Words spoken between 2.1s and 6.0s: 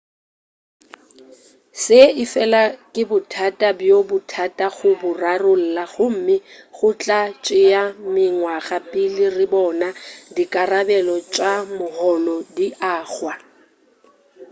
efela ke bothata bjo bothata go bo rarolla